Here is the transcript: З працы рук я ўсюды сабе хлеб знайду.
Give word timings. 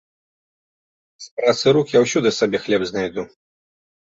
З 1.25 1.29
працы 1.41 1.65
рук 1.77 1.87
я 1.97 2.03
ўсюды 2.07 2.29
сабе 2.39 2.57
хлеб 2.67 2.81
знайду. 2.93 3.21